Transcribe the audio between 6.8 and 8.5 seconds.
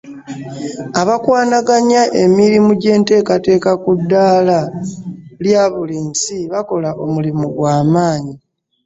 omulimu gw’amanyi.